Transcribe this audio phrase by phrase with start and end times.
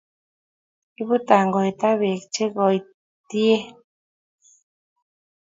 [1.01, 3.61] Ibuu tongoita beek che koitien